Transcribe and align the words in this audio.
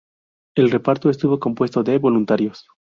El 0.55 0.71
reparto 0.71 1.11
estuvo 1.11 1.39
compuesto 1.39 1.83
de 1.83 1.99
voluntarios. 1.99 2.65